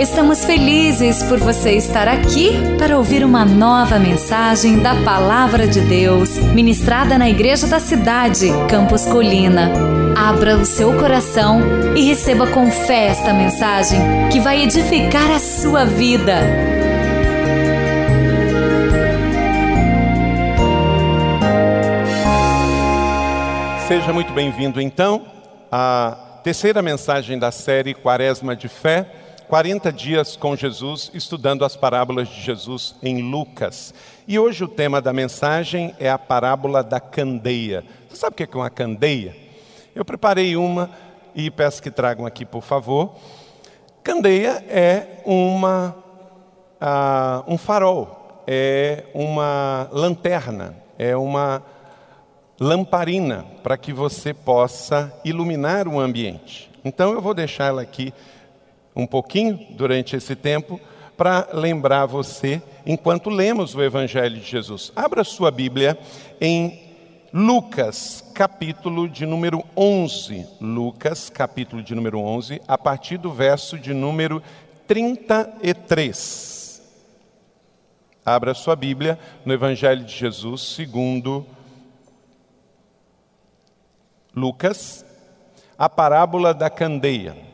[0.00, 6.38] Estamos felizes por você estar aqui para ouvir uma nova mensagem da Palavra de Deus,
[6.38, 9.70] ministrada na Igreja da Cidade, Campos Colina.
[10.16, 11.60] Abra o seu coração
[11.94, 14.00] e receba com fé esta mensagem
[14.32, 16.38] que vai edificar a sua vida.
[23.86, 25.26] Seja muito bem-vindo, então,
[25.70, 29.19] à terceira mensagem da série Quaresma de Fé
[29.50, 33.92] 40 dias com Jesus, estudando as parábolas de Jesus em Lucas.
[34.28, 37.84] E hoje o tema da mensagem é a parábola da candeia.
[38.08, 39.36] Você sabe o que é uma candeia?
[39.92, 40.88] Eu preparei uma
[41.34, 43.16] e peço que tragam aqui, por favor.
[44.04, 45.96] Candeia é uma,
[46.80, 51.60] uh, um farol, é uma lanterna, é uma
[52.60, 56.70] lamparina para que você possa iluminar o ambiente.
[56.84, 58.14] Então eu vou deixar ela aqui
[59.00, 60.78] um pouquinho durante esse tempo
[61.16, 64.92] para lembrar você enquanto lemos o Evangelho de Jesus.
[64.94, 65.98] Abra sua Bíblia
[66.40, 66.90] em
[67.32, 70.46] Lucas, capítulo de número 11.
[70.60, 74.42] Lucas, capítulo de número 11, a partir do verso de número
[74.86, 76.82] 33.
[78.24, 81.46] Abra sua Bíblia no Evangelho de Jesus, segundo
[84.34, 85.04] Lucas,
[85.78, 87.49] a parábola da candeia.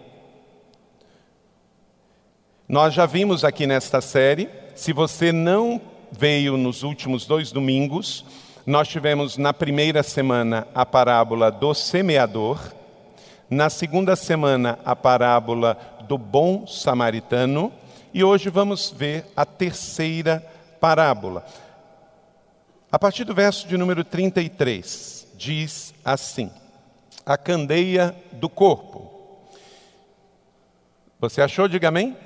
[2.68, 8.24] Nós já vimos aqui nesta série, se você não veio nos últimos dois domingos,
[8.66, 12.58] nós tivemos na primeira semana a parábola do semeador,
[13.48, 15.78] na segunda semana a parábola
[16.08, 17.72] do bom samaritano
[18.12, 20.44] e hoje vamos ver a terceira
[20.80, 21.46] parábola.
[22.90, 26.50] A partir do verso de número 33, diz assim:
[27.24, 29.08] A candeia do corpo.
[31.20, 31.68] Você achou?
[31.68, 32.25] Diga amém.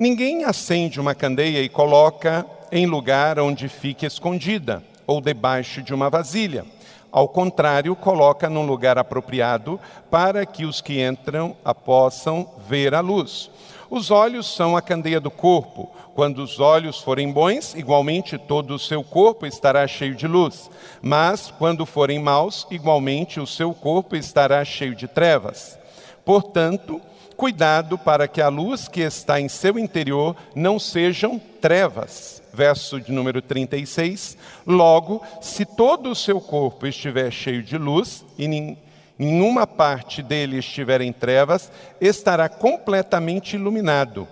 [0.00, 6.08] Ninguém acende uma candeia e coloca em lugar onde fique escondida ou debaixo de uma
[6.08, 6.64] vasilha.
[7.12, 9.78] Ao contrário, coloca num lugar apropriado
[10.10, 13.50] para que os que entram a possam ver a luz.
[13.90, 15.90] Os olhos são a candeia do corpo.
[16.14, 20.70] Quando os olhos forem bons, igualmente todo o seu corpo estará cheio de luz.
[21.02, 25.78] Mas quando forem maus, igualmente o seu corpo estará cheio de trevas.
[26.24, 27.02] Portanto,
[27.40, 32.42] Cuidado para que a luz que está em seu interior não sejam trevas.
[32.52, 34.36] Verso de número 36.
[34.66, 38.76] Logo, se todo o seu corpo estiver cheio de luz e
[39.18, 44.28] nenhuma parte dele estiver em trevas, estará completamente iluminado,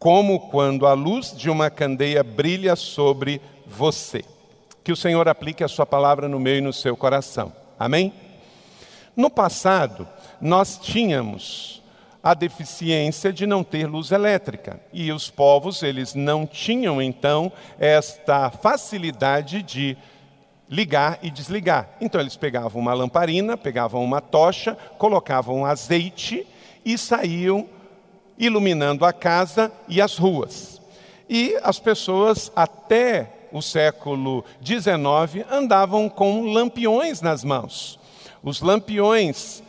[0.00, 4.24] como quando a luz de uma candeia brilha sobre você.
[4.82, 7.52] Que o Senhor aplique a sua palavra no meu e no seu coração.
[7.78, 8.12] Amém?
[9.14, 10.08] No passado,
[10.40, 11.82] nós tínhamos
[12.22, 14.80] a deficiência de não ter luz elétrica.
[14.92, 19.96] E os povos, eles não tinham então esta facilidade de
[20.68, 21.88] ligar e desligar.
[22.00, 26.46] Então eles pegavam uma lamparina, pegavam uma tocha, colocavam azeite
[26.84, 27.66] e saíam
[28.38, 30.80] iluminando a casa e as ruas.
[31.28, 37.98] E as pessoas até o século XIX andavam com lampiões nas mãos.
[38.42, 39.62] Os lampiões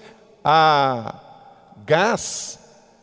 [0.51, 1.13] a
[1.85, 2.57] gás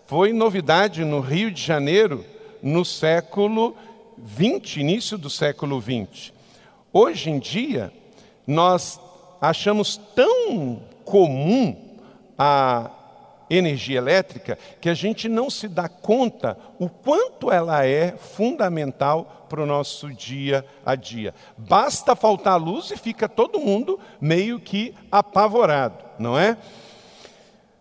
[0.08, 2.24] foi novidade no Rio de Janeiro
[2.60, 3.76] no século
[4.18, 6.34] 20, início do século 20.
[6.92, 7.92] Hoje em dia,
[8.44, 8.98] nós
[9.40, 12.00] achamos tão comum
[12.36, 12.90] a
[13.48, 19.62] energia elétrica que a gente não se dá conta o quanto ela é fundamental para
[19.62, 21.32] o nosso dia a dia.
[21.56, 26.58] Basta faltar luz e fica todo mundo meio que apavorado, não é?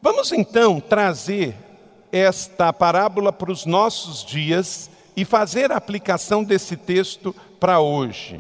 [0.06, 1.56] Vamos então trazer
[2.12, 8.40] esta parábola para os nossos dias e fazer a aplicação desse texto para hoje.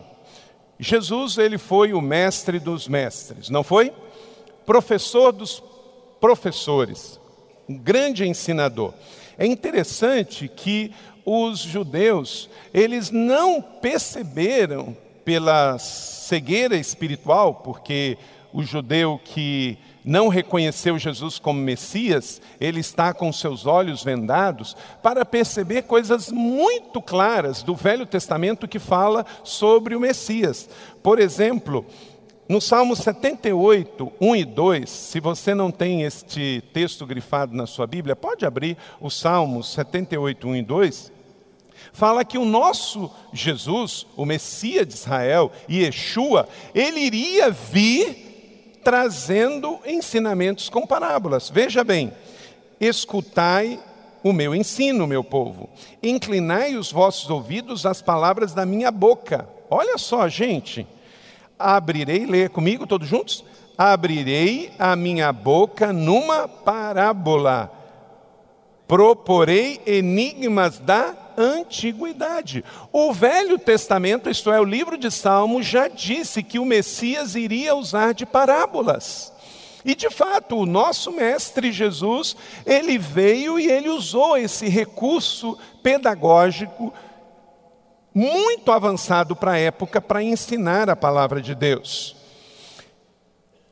[0.79, 3.91] Jesus, ele foi o mestre dos mestres, não foi?
[4.63, 5.63] Professor dos
[6.21, 7.19] professores,
[7.67, 8.93] um grande ensinador.
[9.35, 10.93] É interessante que
[11.25, 14.95] os judeus, eles não perceberam
[15.25, 18.19] pela cegueira espiritual, porque
[18.53, 25.25] o judeu que não reconheceu Jesus como Messias, ele está com seus olhos vendados para
[25.25, 30.69] perceber coisas muito claras do Velho Testamento que fala sobre o Messias.
[31.01, 31.83] Por exemplo,
[32.47, 37.87] no Salmo 78, 1 e 2, se você não tem este texto grifado na sua
[37.87, 41.11] Bíblia, pode abrir o Salmo 78, 1 e 2.
[41.91, 48.24] Fala que o nosso Jesus, o Messias de Israel, Yeshua, ele iria vir
[48.85, 51.49] trazendo ensinamentos com parábolas.
[51.49, 52.13] Veja bem,
[52.79, 53.79] escutai
[54.23, 55.67] o meu ensino, meu povo.
[56.03, 59.49] Inclinai os vossos ouvidos às palavras da minha boca.
[59.71, 60.85] Olha só, gente.
[61.57, 63.43] Abrirei, leia comigo todos juntos.
[63.75, 67.71] Abrirei a minha boca numa parábola.
[68.87, 72.63] Proporei enigmas da antiguidade.
[72.91, 77.75] O Velho Testamento, isto é, o livro de Salmos, já disse que o Messias iria
[77.75, 79.33] usar de parábolas.
[79.83, 82.35] E de fato, o nosso mestre Jesus,
[82.65, 86.91] ele veio e ele usou esse recurso pedagógico
[88.11, 92.15] muito avançado para a época para ensinar a palavra de Deus.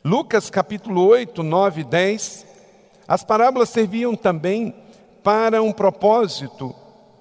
[0.06, 2.46] Lucas capítulo 8, 9 e 10,
[3.08, 4.76] as parábolas serviam também
[5.24, 6.76] para um propósito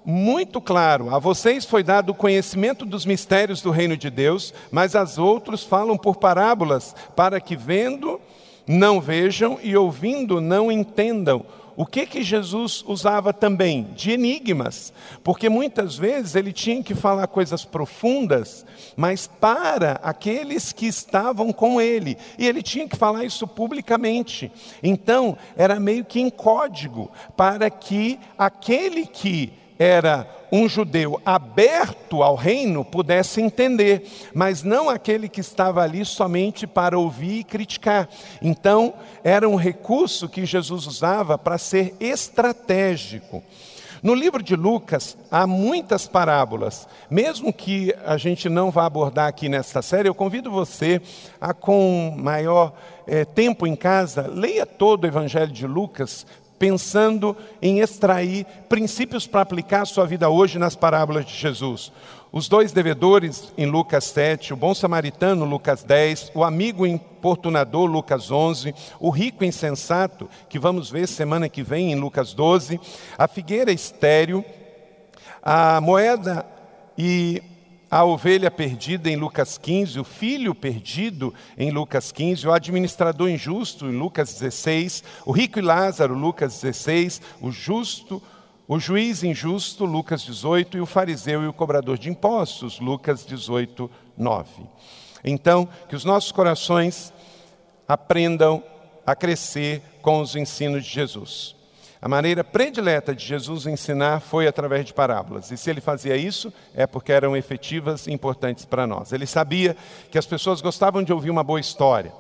[0.05, 4.95] muito claro: a vocês foi dado o conhecimento dos mistérios do reino de Deus, mas
[4.95, 8.21] as outros falam por parábolas, para que vendo
[8.67, 11.45] não vejam e ouvindo não entendam.
[11.75, 13.85] O que que Jesus usava também?
[13.97, 14.93] De enigmas,
[15.25, 21.81] porque muitas vezes ele tinha que falar coisas profundas, mas para aqueles que estavam com
[21.81, 24.53] ele, e ele tinha que falar isso publicamente.
[24.83, 32.37] Então, era meio que em código, para que aquele que era um judeu aberto ao
[32.37, 38.09] reino pudesse entender, mas não aquele que estava ali somente para ouvir e criticar.
[38.41, 38.95] Então,
[39.25, 43.43] era um recurso que Jesus usava para ser estratégico.
[44.03, 49.49] No livro de Lucas há muitas parábolas, mesmo que a gente não vá abordar aqui
[49.49, 51.01] nesta série, eu convido você
[51.41, 52.73] a, com maior
[53.07, 56.27] é, tempo em casa, leia todo o Evangelho de Lucas,
[56.63, 61.91] pensando em extrair princípios para aplicar a sua vida hoje nas parábolas de Jesus.
[62.31, 68.31] Os dois devedores em Lucas 7, o bom samaritano, Lucas 10, o amigo importunador, Lucas
[68.31, 72.79] 11, o rico insensato, que vamos ver semana que vem em Lucas 12,
[73.19, 74.45] a figueira estéreo,
[75.43, 76.47] a moeda
[76.97, 77.43] e
[77.93, 83.85] a ovelha perdida em Lucas 15, o filho perdido em Lucas 15, o administrador injusto
[83.85, 88.23] em Lucas 16, o rico e Lázaro, Lucas 16, o justo,
[88.67, 93.91] o juiz injusto, Lucas 18, e o fariseu e o cobrador de impostos, Lucas 18,
[94.17, 94.49] 9.
[95.23, 97.13] Então, que os nossos corações
[97.87, 98.65] aprendam
[99.05, 101.62] a crescer com os ensinos de Jesus.
[102.03, 105.53] A maneira predileta de Jesus ensinar foi através de parábolas.
[105.53, 109.13] E se ele fazia isso, é porque eram efetivas e importantes para nós.
[109.13, 109.77] Ele sabia
[110.11, 112.13] que as pessoas gostavam de ouvir uma boa história.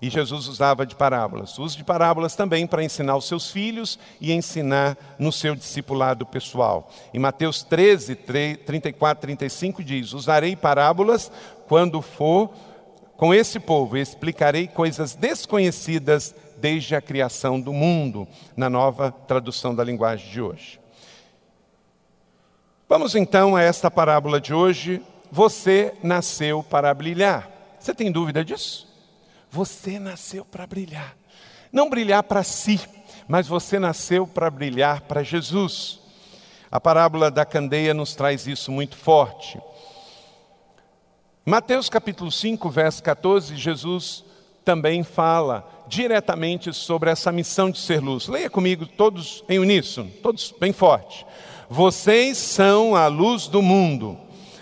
[0.00, 1.58] E Jesus usava de parábolas.
[1.58, 6.88] Uso de parábolas também para ensinar os seus filhos e ensinar no seu discipulado pessoal.
[7.12, 11.32] Em Mateus 13, 34, 35 diz: Usarei parábolas
[11.66, 12.50] quando for
[13.16, 18.26] com esse povo e explicarei coisas desconhecidas desde a criação do mundo,
[18.56, 20.80] na nova tradução da linguagem de hoje.
[22.88, 25.02] Vamos então a esta parábola de hoje.
[25.30, 27.50] Você nasceu para brilhar.
[27.78, 28.88] Você tem dúvida disso?
[29.50, 31.14] Você nasceu para brilhar.
[31.70, 32.80] Não brilhar para si,
[33.26, 36.00] mas você nasceu para brilhar para Jesus.
[36.70, 39.60] A parábola da candeia nos traz isso muito forte.
[41.44, 44.24] Mateus capítulo 5, verso 14, Jesus
[44.64, 48.28] também fala diretamente sobre essa missão de ser luz.
[48.28, 51.24] Leia comigo todos em uníssono, todos bem forte.
[51.68, 54.18] Vocês são a luz do mundo.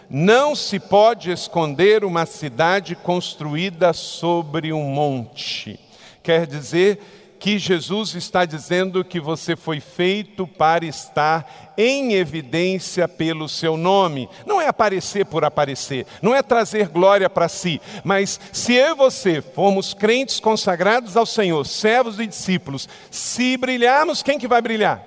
[0.09, 5.81] Não se pode esconder uma cidade construída sobre um monte.
[6.23, 7.01] Quer dizer
[7.39, 14.29] que Jesus está dizendo que você foi feito para estar em evidência pelo seu nome.
[14.47, 18.95] Não é aparecer por aparecer, não é trazer glória para si, mas se eu e
[18.95, 25.05] você formos crentes consagrados ao Senhor, servos e discípulos, se brilharmos, quem que vai brilhar?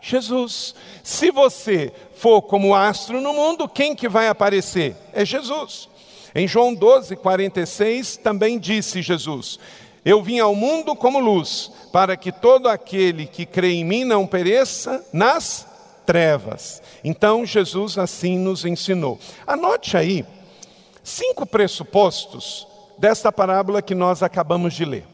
[0.00, 0.74] Jesus.
[1.02, 4.96] Se você for como astro no mundo, quem que vai aparecer?
[5.12, 5.88] É Jesus.
[6.34, 9.58] Em João 12, 46, também disse Jesus:
[10.04, 14.26] eu vim ao mundo como luz, para que todo aquele que crê em mim não
[14.26, 15.66] pereça nas
[16.06, 16.82] trevas.
[17.04, 19.18] Então Jesus assim nos ensinou.
[19.46, 20.24] Anote aí
[21.02, 22.66] cinco pressupostos
[22.98, 25.04] desta parábola que nós acabamos de ler.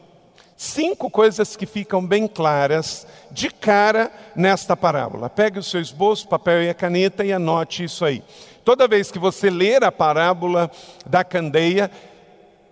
[0.55, 5.29] Cinco coisas que ficam bem claras de cara nesta parábola.
[5.29, 8.23] Pegue o seu esboço, papel e a caneta e anote isso aí.
[8.65, 10.69] Toda vez que você ler a parábola
[11.05, 11.91] da candeia,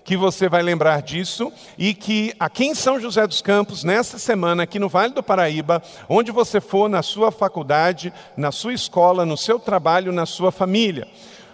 [0.05, 4.61] que você vai lembrar disso e que aqui em São José dos Campos, nessa semana,
[4.61, 9.35] aqui no Vale do Paraíba, onde você for na sua faculdade, na sua escola, no
[9.35, 11.07] seu trabalho, na sua família.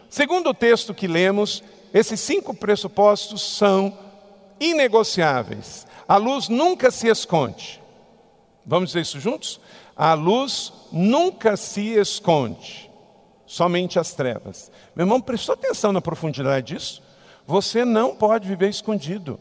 [0.10, 3.98] Segundo o texto que lemos, esses cinco pressupostos são
[4.60, 5.88] inegociáveis.
[6.06, 7.82] A luz nunca se esconde.
[8.66, 9.62] Vamos dizer isso juntos?
[9.96, 12.92] A luz nunca se esconde,
[13.46, 14.70] somente as trevas.
[14.94, 17.02] Meu irmão, prestou atenção na profundidade disso?
[17.48, 19.40] Você não pode viver escondido.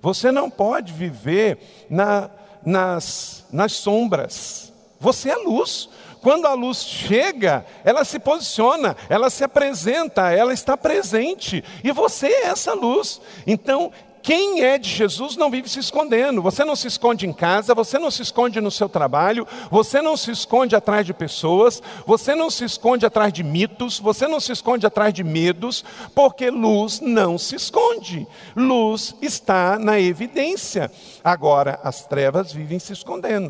[0.00, 2.28] Você não pode viver na,
[2.64, 4.72] nas, nas sombras.
[4.98, 5.88] Você é luz.
[6.20, 11.64] Quando a luz chega, ela se posiciona, ela se apresenta, ela está presente.
[11.82, 13.20] E você é essa luz.
[13.44, 13.92] Então,
[14.22, 16.40] quem é de Jesus não vive se escondendo.
[16.42, 20.16] Você não se esconde em casa, você não se esconde no seu trabalho, você não
[20.16, 24.52] se esconde atrás de pessoas, você não se esconde atrás de mitos, você não se
[24.52, 28.26] esconde atrás de medos, porque luz não se esconde.
[28.54, 30.90] Luz está na evidência.
[31.24, 33.42] Agora, as trevas vivem se escondendo.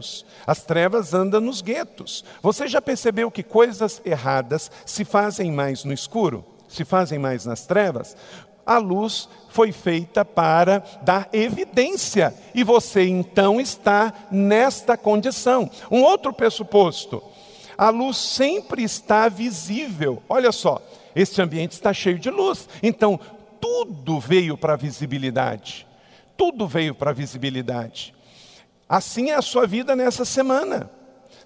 [0.47, 2.25] As trevas andam nos guetos.
[2.43, 6.45] Você já percebeu que coisas erradas se fazem mais no escuro?
[6.69, 8.17] Se fazem mais nas trevas?
[8.65, 15.71] A luz foi feita para dar evidência, e você então está nesta condição.
[15.91, 17.23] Um outro pressuposto:
[17.77, 20.23] a luz sempre está visível.
[20.29, 20.81] Olha só,
[21.15, 23.19] este ambiente está cheio de luz, então
[23.61, 25.87] tudo veio para a visibilidade.
[26.37, 28.15] Tudo veio para a visibilidade.
[28.89, 30.91] Assim é a sua vida nessa semana.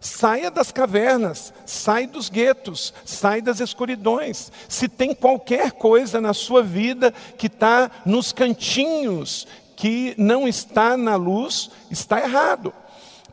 [0.06, 4.52] Saia das cavernas, sai dos guetos, sai das escuridões.
[4.68, 11.16] Se tem qualquer coisa na sua vida que está nos cantinhos, que não está na
[11.16, 12.72] luz, está errado.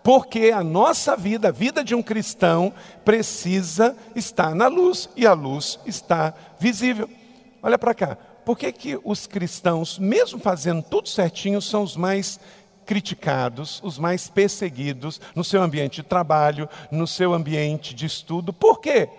[0.02, 2.74] Porque a nossa vida, a vida de um cristão,
[3.06, 7.08] precisa estar na luz e a luz está visível.
[7.62, 8.18] Olha para cá.
[8.44, 12.40] Por que, que os cristãos, mesmo fazendo tudo certinho, são os mais
[12.86, 18.54] criticados, os mais perseguidos no seu ambiente de trabalho, no seu ambiente de estudo.
[18.54, 19.10] Por quê?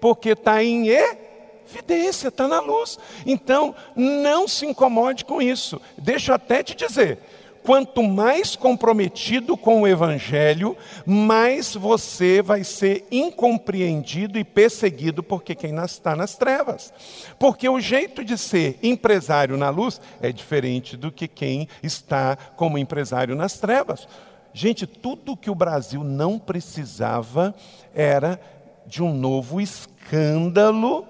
[0.00, 2.98] Porque está em evidência, está na luz.
[3.24, 5.80] Então, não se incomode com isso.
[5.98, 7.18] Deixa eu até te dizer:
[7.66, 15.74] quanto mais comprometido com o Evangelho, mais você vai ser incompreendido e perseguido porque quem
[15.84, 16.94] está nas trevas.
[17.40, 22.78] Porque o jeito de ser empresário na luz é diferente do que quem está como
[22.78, 24.06] empresário nas trevas.
[24.54, 27.52] Gente, tudo que o Brasil não precisava
[27.92, 28.40] era
[28.86, 31.04] de um novo escândalo,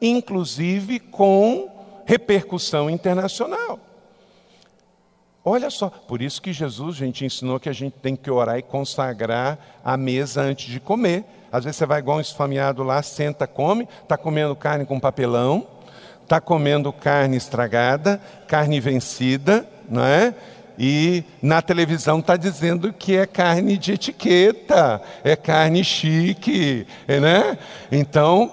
[0.00, 1.70] inclusive com
[2.04, 3.78] repercussão internacional.
[5.42, 8.62] Olha só, por isso que Jesus, gente, ensinou que a gente tem que orar e
[8.62, 11.24] consagrar a mesa antes de comer.
[11.50, 15.66] Às vezes você vai igual um esfameado lá, senta, come, está comendo carne com papelão,
[16.22, 20.34] está comendo carne estragada, carne vencida, não é?
[20.78, 27.58] E na televisão está dizendo que é carne de etiqueta, é carne chique, né?
[27.90, 28.52] Então,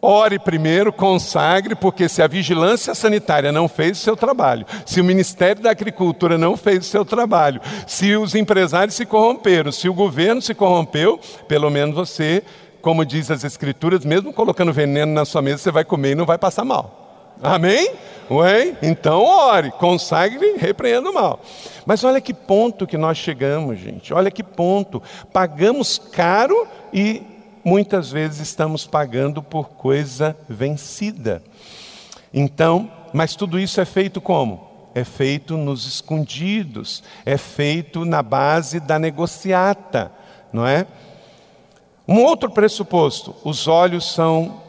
[0.00, 5.04] Ore primeiro, consagre, porque se a vigilância sanitária não fez o seu trabalho, se o
[5.04, 9.94] Ministério da Agricultura não fez o seu trabalho, se os empresários se corromperam, se o
[9.94, 12.44] governo se corrompeu, pelo menos você,
[12.80, 16.26] como diz as Escrituras, mesmo colocando veneno na sua mesa, você vai comer e não
[16.26, 17.36] vai passar mal.
[17.42, 17.90] Amém?
[18.30, 18.76] Ué?
[18.82, 21.40] Então ore, consagre repreenda o mal.
[21.86, 24.12] Mas olha que ponto que nós chegamos, gente.
[24.12, 25.02] Olha que ponto.
[25.32, 27.22] Pagamos caro e
[27.68, 31.42] muitas vezes estamos pagando por coisa vencida.
[32.32, 34.66] Então, mas tudo isso é feito como?
[34.94, 40.10] É feito nos escondidos, é feito na base da negociata,
[40.50, 40.86] não é?
[42.06, 44.62] Um outro pressuposto: os olhos são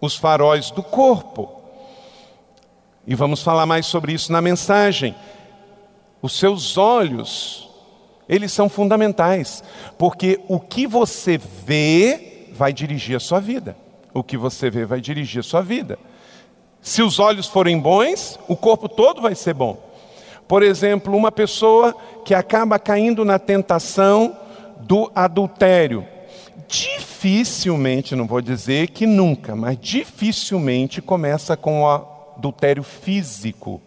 [0.00, 1.60] os faróis do corpo.
[3.06, 5.14] E vamos falar mais sobre isso na mensagem.
[6.22, 7.68] Os seus olhos
[8.32, 9.62] eles são fundamentais,
[9.98, 13.76] porque o que você vê vai dirigir a sua vida.
[14.14, 15.98] O que você vê vai dirigir a sua vida.
[16.80, 19.78] Se os olhos forem bons, o corpo todo vai ser bom.
[20.48, 24.34] Por exemplo, uma pessoa que acaba caindo na tentação
[24.80, 26.02] do adultério.
[26.66, 33.78] Dificilmente, não vou dizer que nunca, mas dificilmente começa com o adultério físico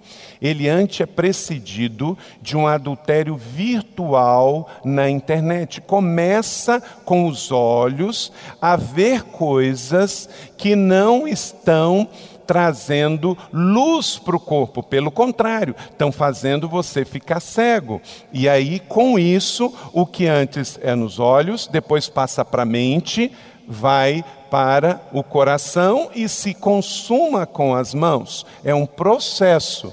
[0.42, 5.82] ele antes é precedido de um adultério virtual na internet.
[5.82, 12.08] Começa com os olhos a ver coisas que não estão
[12.46, 18.02] trazendo luz para o corpo, pelo contrário, estão fazendo você ficar cego.
[18.32, 23.32] E aí, com isso, o que antes é nos olhos, depois passa para a mente,
[23.68, 28.46] vai para o coração e se consuma com as mãos.
[28.64, 29.92] É um processo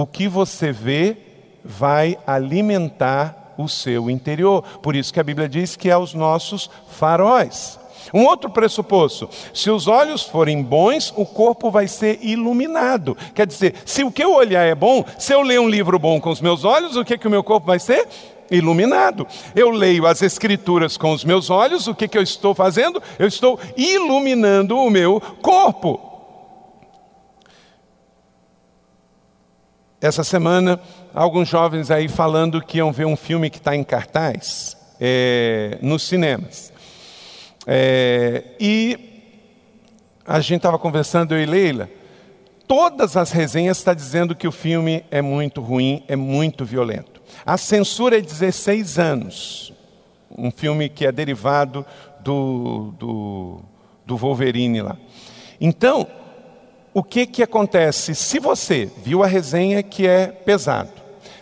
[0.00, 1.16] o que você vê
[1.64, 4.62] vai alimentar o seu interior.
[4.80, 7.78] Por isso que a Bíblia diz que é os nossos faróis.
[8.14, 13.16] Um outro pressuposto: se os olhos forem bons, o corpo vai ser iluminado.
[13.34, 16.20] Quer dizer, se o que eu olhar é bom, se eu ler um livro bom
[16.20, 18.06] com os meus olhos, o que, que o meu corpo vai ser?
[18.50, 19.26] Iluminado.
[19.54, 23.02] Eu leio as Escrituras com os meus olhos, o que, que eu estou fazendo?
[23.18, 26.07] Eu estou iluminando o meu corpo.
[30.00, 30.80] Essa semana,
[31.12, 36.04] alguns jovens aí falando que iam ver um filme que está em cartaz é, nos
[36.04, 36.72] cinemas.
[37.66, 39.26] É, e
[40.24, 41.90] a gente estava conversando, eu e Leila,
[42.68, 47.20] todas as resenhas estão tá dizendo que o filme é muito ruim, é muito violento.
[47.44, 49.72] A censura é 16 anos.
[50.30, 51.84] Um filme que é derivado
[52.20, 53.60] do, do,
[54.06, 54.96] do Wolverine lá.
[55.60, 56.06] Então,
[56.92, 58.14] o que, que acontece?
[58.14, 60.90] Se você viu a resenha que é pesado,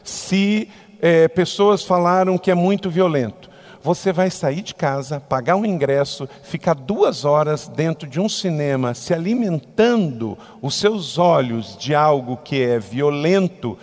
[0.03, 0.69] se
[1.01, 3.51] é, pessoas falaram que é muito violento,
[3.87, 8.95] você vai sair de casa, pagar um ingresso, ficar duas horas dentro de um cinema,
[8.95, 13.79] se alimentando os seus olhos de algo que é violento.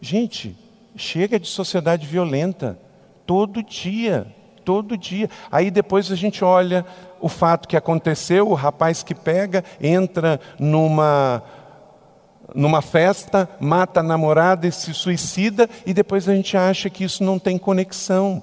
[0.00, 0.56] Gente,
[0.94, 2.78] chega de sociedade violenta.
[3.26, 4.26] Todo dia,
[4.64, 5.28] todo dia.
[5.50, 6.84] Aí depois a gente olha
[7.20, 11.42] o fato que aconteceu, o rapaz que pega, entra numa
[12.54, 17.24] numa festa, mata a namorada e se suicida, e depois a gente acha que isso
[17.24, 18.42] não tem conexão.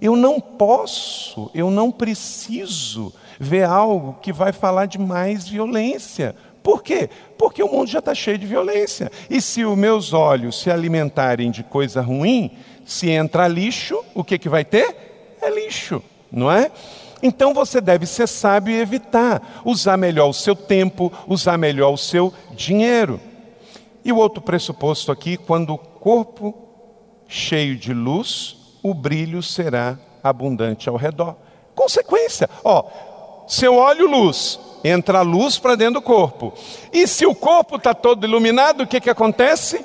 [0.00, 6.34] Eu não posso, eu não preciso ver algo que vai falar de mais violência.
[6.62, 7.08] Por quê?
[7.38, 9.10] Porque o mundo já está cheio de violência.
[9.30, 12.50] E se os meus olhos se alimentarem de coisa ruim,
[12.84, 15.07] se entra lixo, o que, que vai ter?
[15.48, 16.70] É lixo, não é?
[17.22, 19.62] Então você deve ser sábio e evitar.
[19.64, 23.18] Usar melhor o seu tempo, usar melhor o seu dinheiro.
[24.04, 26.54] E o outro pressuposto aqui, quando o corpo
[27.26, 31.36] cheio de luz o brilho será abundante ao redor.
[31.74, 32.84] Consequência, ó,
[33.46, 36.52] se eu olho luz, entra a luz para dentro do corpo.
[36.92, 39.84] E se o corpo está todo iluminado, o que, que acontece?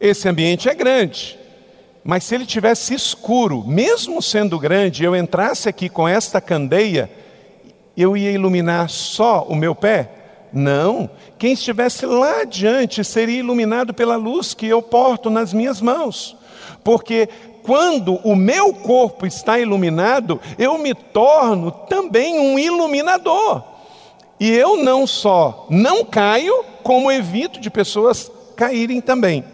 [0.00, 1.37] Esse ambiente é grande.
[2.08, 7.10] Mas se ele tivesse escuro, mesmo sendo grande, eu entrasse aqui com esta candeia,
[7.94, 10.10] eu ia iluminar só o meu pé?
[10.50, 11.10] Não.
[11.38, 16.38] Quem estivesse lá adiante seria iluminado pela luz que eu porto nas minhas mãos
[16.88, 17.28] porque
[17.64, 23.62] quando o meu corpo está iluminado, eu me torno também um iluminador.
[24.40, 29.44] E eu não só não caio, como evito de pessoas caírem também.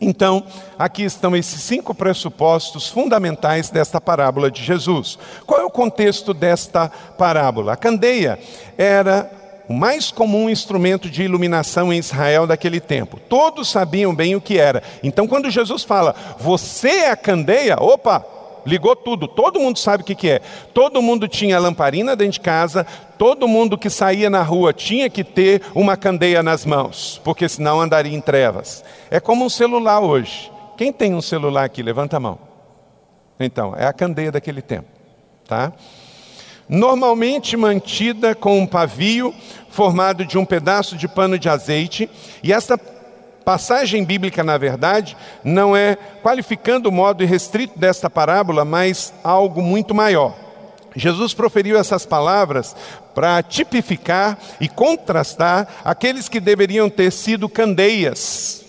[0.00, 0.42] Então,
[0.78, 5.18] aqui estão esses cinco pressupostos fundamentais desta parábola de Jesus.
[5.46, 7.74] Qual é o contexto desta parábola?
[7.74, 8.38] A candeia
[8.78, 9.30] era
[9.68, 13.20] o mais comum instrumento de iluminação em Israel daquele tempo.
[13.28, 14.82] Todos sabiam bem o que era.
[15.02, 18.24] Então, quando Jesus fala, você é a candeia, opa,
[18.66, 20.40] ligou tudo, todo mundo sabe o que, que é.
[20.72, 22.86] Todo mundo tinha lamparina dentro de casa,
[23.18, 27.80] todo mundo que saía na rua tinha que ter uma candeia nas mãos, porque senão
[27.80, 28.84] andaria em trevas.
[29.10, 30.50] É como um celular hoje.
[30.76, 31.82] Quem tem um celular aqui?
[31.82, 32.38] Levanta a mão.
[33.38, 34.88] Então, é a candeia daquele tempo,
[35.48, 35.72] tá?
[36.70, 39.34] normalmente mantida com um pavio
[39.70, 42.08] formado de um pedaço de pano de azeite,
[42.44, 42.78] e essa
[43.44, 49.94] passagem bíblica, na verdade, não é qualificando o modo restrito desta parábola, mas algo muito
[49.94, 50.34] maior.
[50.94, 52.74] Jesus proferiu essas palavras
[53.14, 58.64] para tipificar e contrastar aqueles que deveriam ter sido candeias.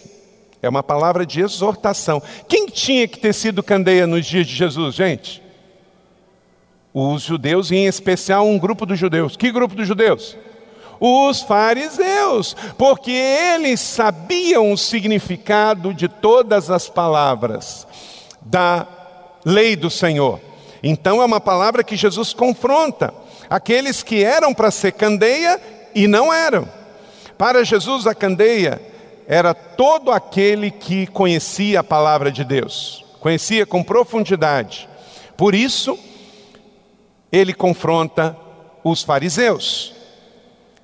[0.61, 2.21] É uma palavra de exortação.
[2.47, 5.41] Quem tinha que ter sido candeia nos dias de Jesus, gente?
[6.93, 9.35] Os judeus, e em especial um grupo dos judeus.
[9.35, 10.37] Que grupo dos judeus?
[11.03, 17.87] Os fariseus, porque eles sabiam o significado de todas as palavras
[18.39, 18.87] da
[19.43, 20.39] lei do Senhor.
[20.83, 23.11] Então é uma palavra que Jesus confronta
[23.49, 25.59] aqueles que eram para ser candeia
[25.95, 26.69] e não eram.
[27.35, 28.79] Para Jesus, a candeia
[29.27, 34.87] era todo aquele que conhecia a palavra de Deus, conhecia com profundidade.
[35.35, 35.97] Por isso,
[37.31, 38.37] ele confronta
[38.83, 40.00] os fariseus.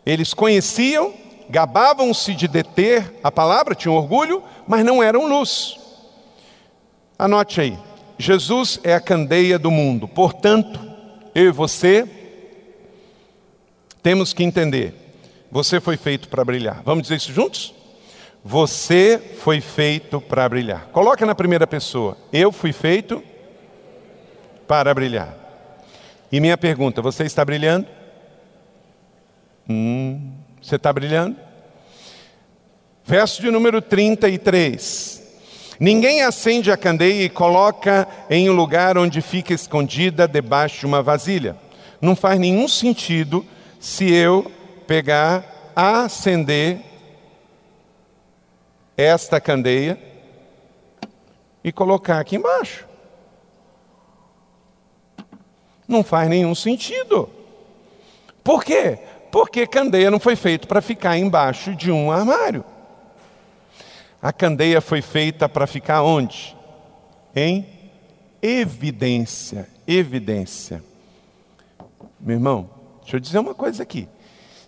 [0.08, 1.14] Eles conheciam,
[1.50, 5.78] gabavam-se de deter a palavra, tinham orgulho, mas não eram luz.
[7.20, 7.78] Anote aí:
[8.18, 10.80] Jesus é a candeia do mundo, portanto,
[11.36, 12.08] eu e você
[14.02, 14.94] temos que entender:
[15.52, 16.82] você foi feito para brilhar.
[16.86, 17.76] Vamos dizer isso juntos?
[18.46, 20.88] Você foi feito para brilhar.
[20.94, 23.22] Coloca na primeira pessoa: eu fui feito
[24.66, 25.36] para brilhar.
[26.32, 27.97] E minha pergunta: você está brilhando?
[29.70, 31.36] Hum, você está brilhando?
[33.06, 35.24] Verso de número 33.
[35.80, 41.04] Ninguém acende a candeia e coloca em um lugar onde fica escondida debaixo de uma
[41.04, 41.56] vasilha.
[42.02, 43.46] Não faz nenhum sentido
[43.80, 44.52] se eu
[44.88, 46.80] pegar, acender
[48.96, 50.00] esta candeia
[51.64, 52.88] e colocar aqui embaixo.
[55.88, 57.30] Não faz nenhum sentido.
[58.44, 59.00] Por quê?
[59.38, 62.66] Porque candeia não foi feito para ficar embaixo de um armário.
[64.20, 66.58] A candeia foi feita para ficar onde?
[67.36, 67.64] Em
[68.42, 69.70] evidência.
[69.86, 70.84] Evidência.
[72.20, 72.68] Meu irmão,
[73.02, 74.10] deixa eu dizer uma coisa aqui.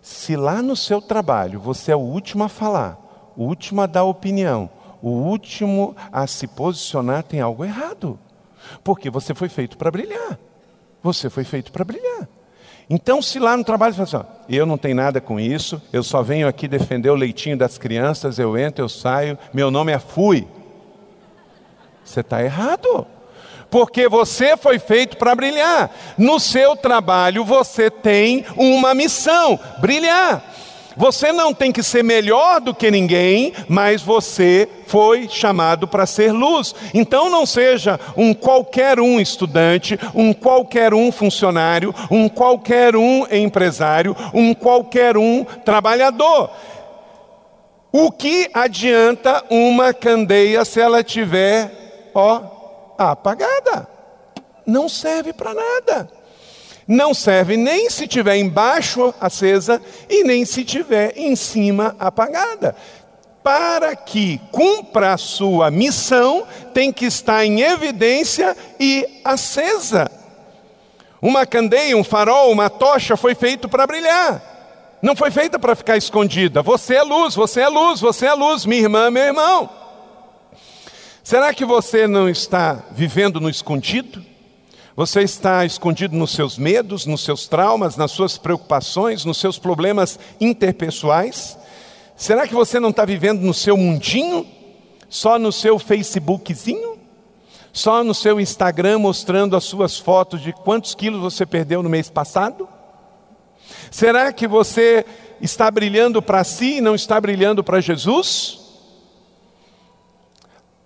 [0.04, 2.96] Se lá no seu trabalho você é o último a falar,
[3.36, 4.70] o último a dar opinião,
[5.02, 8.20] o último a se posicionar, tem algo errado.
[8.84, 10.38] Porque você foi feito para brilhar.
[11.02, 12.30] Você foi feito para brilhar.
[12.90, 16.02] Então, se lá no trabalho você fala assim, eu não tenho nada com isso, eu
[16.02, 20.00] só venho aqui defender o leitinho das crianças, eu entro, eu saio, meu nome é
[20.00, 20.48] Fui.
[22.04, 23.06] Você está errado.
[23.70, 25.92] Porque você foi feito para brilhar.
[26.18, 30.44] No seu trabalho você tem uma missão: brilhar.
[31.00, 36.34] Você não tem que ser melhor do que ninguém, mas você foi chamado para ser
[36.34, 36.76] luz.
[36.94, 44.14] Então não seja um qualquer um estudante, um qualquer um funcionário, um qualquer um empresário,
[44.34, 46.52] um qualquer um trabalhador.
[47.94, 52.42] O que adianta uma candeia se ela tiver, ó,
[52.98, 53.88] apagada?
[54.66, 56.19] Não serve para nada
[56.90, 62.76] não serve nem se tiver embaixo acesa e nem se tiver em cima apagada.
[63.44, 70.10] Para que cumpra a sua missão, tem que estar em evidência e acesa.
[71.22, 74.42] Uma candeia, um farol, uma tocha foi feito para brilhar.
[75.00, 76.64] Não foi feita para ficar escondida.
[76.64, 79.70] Você é luz, você é luz, você é luz, minha irmã, meu irmão.
[81.24, 84.29] Será que você não está vivendo no escondido?
[84.96, 90.20] Você está escondido nos seus medos, nos seus traumas, nas suas preocupações, nos seus problemas
[90.42, 91.58] interpessoais?
[92.16, 94.46] Será que você não está vivendo no seu mundinho?
[95.08, 97.00] Só no seu Facebookzinho?
[97.72, 102.10] Só no seu Instagram mostrando as suas fotos de quantos quilos você perdeu no mês
[102.10, 102.68] passado?
[103.92, 105.06] Será que você
[105.40, 108.60] está brilhando para si e não está brilhando para Jesus?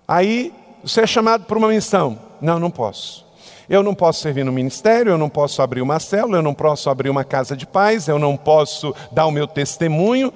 [0.06, 2.18] Aí você é chamado para uma missão.
[2.40, 3.23] Não, não posso.
[3.68, 6.90] Eu não posso servir no ministério, eu não posso abrir uma célula, eu não posso
[6.90, 10.32] abrir uma casa de paz, eu não posso dar o meu testemunho.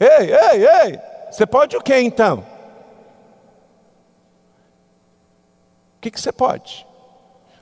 [0.00, 2.44] Ei, ei, ei, você pode o que então?
[5.96, 6.86] O que, que você pode?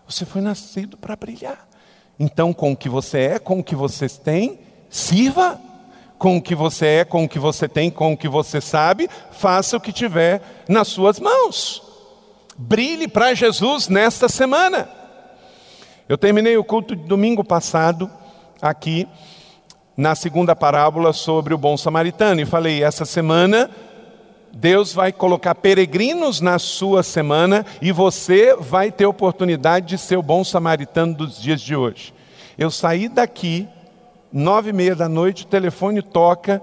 [0.06, 1.68] Você foi nascido para brilhar.
[2.18, 5.60] Então, com o que você é, com o que você tem, sirva.
[6.18, 9.08] Com o que você é, com o que você tem, com o que você sabe,
[9.30, 11.82] faça o que tiver nas suas mãos.
[12.58, 14.99] Brilhe para Jesus nesta semana.
[16.10, 18.10] Eu terminei o culto de domingo passado
[18.60, 19.06] aqui
[19.96, 23.70] na segunda parábola sobre o bom samaritano e falei: essa semana
[24.52, 30.22] Deus vai colocar peregrinos na sua semana e você vai ter oportunidade de ser o
[30.22, 32.12] bom samaritano dos dias de hoje.
[32.58, 33.68] Eu saí daqui,
[34.32, 36.60] nove e meia da noite, o telefone toca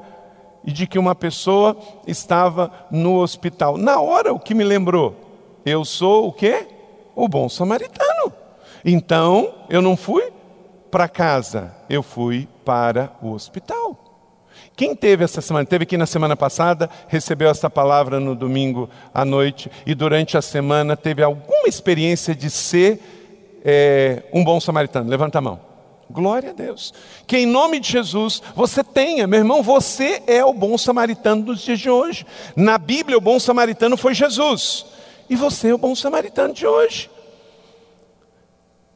[0.65, 3.77] e de que uma pessoa estava no hospital.
[3.77, 5.15] Na hora, o que me lembrou?
[5.65, 6.67] Eu sou o quê?
[7.15, 8.46] O bom samaritano.
[8.83, 10.31] Então, eu não fui
[10.91, 14.07] para casa, eu fui para o hospital.
[14.75, 19.25] Quem teve essa semana, teve aqui na semana passada, recebeu essa palavra no domingo à
[19.25, 22.99] noite e durante a semana teve alguma experiência de ser
[23.65, 25.09] é, um bom samaritano?
[25.09, 25.59] Levanta a mão.
[26.09, 26.93] Glória a Deus.
[27.25, 31.61] Que em nome de Jesus você tenha, meu irmão, você é o bom samaritano dos
[31.61, 32.25] dias de hoje.
[32.55, 34.85] Na Bíblia, o bom samaritano foi Jesus.
[35.29, 37.09] E você é o bom samaritano de hoje.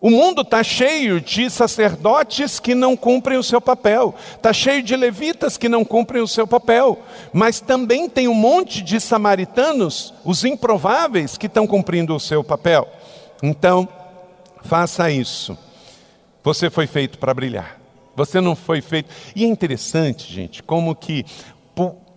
[0.01, 4.95] O mundo está cheio de sacerdotes que não cumprem o seu papel, está cheio de
[4.95, 6.97] levitas que não cumprem o seu papel,
[7.31, 12.89] mas também tem um monte de samaritanos, os improváveis, que estão cumprindo o seu papel.
[13.43, 13.87] Então,
[14.63, 15.55] faça isso.
[16.43, 17.79] Você foi feito para brilhar.
[18.15, 19.07] Você não foi feito.
[19.35, 21.23] E é interessante, gente, como que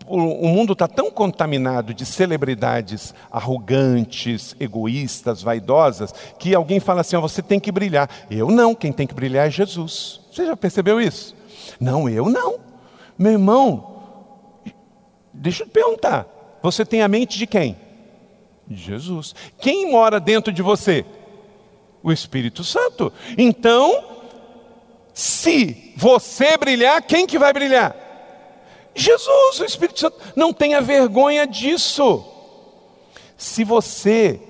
[0.06, 7.22] o mundo está tão contaminado de celebridades arrogantes, egoístas, vaidosas, que alguém fala assim: oh,
[7.22, 8.08] você tem que brilhar.
[8.30, 10.20] Eu não, quem tem que brilhar é Jesus.
[10.30, 11.34] Você já percebeu isso?
[11.80, 12.56] Não, eu não.
[13.18, 14.02] Meu irmão,
[15.32, 16.26] deixa eu te perguntar:
[16.62, 17.76] você tem a mente de quem?
[18.66, 19.34] De Jesus.
[19.58, 21.04] Quem mora dentro de você?
[22.02, 23.10] O Espírito Santo.
[23.38, 24.04] Então,
[25.14, 28.03] se você brilhar, quem que vai brilhar?
[28.94, 32.24] Jesus, o Espírito Santo, não tenha vergonha disso.
[33.36, 34.40] Se você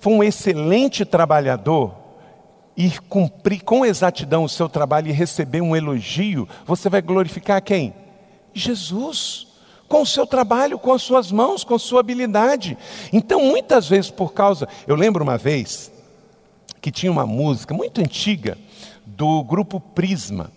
[0.00, 2.04] for um excelente trabalhador,
[2.76, 7.94] e cumprir com exatidão o seu trabalho e receber um elogio, você vai glorificar quem?
[8.52, 9.46] Jesus.
[9.86, 12.76] Com o seu trabalho, com as suas mãos, com a sua habilidade.
[13.12, 14.66] Então, muitas vezes, por causa.
[14.86, 15.92] Eu lembro uma vez
[16.80, 18.58] que tinha uma música muito antiga
[19.06, 20.50] do grupo Prisma.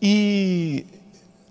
[0.00, 0.86] E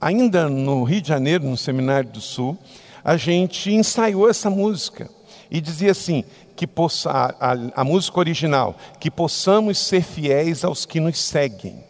[0.03, 2.57] ainda no Rio de Janeiro, no Seminário do Sul,
[3.03, 5.09] a gente ensaiou essa música.
[5.49, 6.23] E dizia assim:
[6.55, 11.83] que possa, a, a, a música original, que possamos ser fiéis aos que nos seguem.